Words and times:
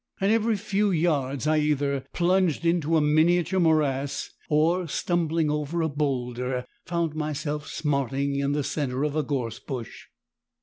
At 0.19 0.31
every 0.31 0.55
few 0.57 0.89
yards 0.89 1.45
I 1.45 1.59
either 1.59 2.03
plunged 2.11 2.65
into 2.65 2.97
a 2.97 3.01
miniature 3.01 3.59
morass 3.59 4.31
or, 4.49 4.87
stumbling 4.87 5.51
over 5.51 5.83
a 5.83 5.89
boulder, 5.89 6.65
found 6.87 7.13
myself 7.13 7.67
smarting 7.67 8.35
in 8.37 8.53
the 8.53 8.63
centre 8.63 9.03
of 9.03 9.15
a 9.15 9.21
gorse 9.21 9.59
bush. 9.59 10.05